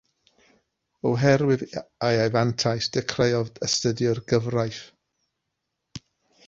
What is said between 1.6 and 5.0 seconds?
ei anfantais, dechreuodd astudio'r gyfraith.